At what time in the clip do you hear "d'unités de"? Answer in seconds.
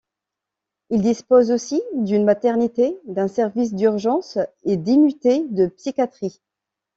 4.75-5.67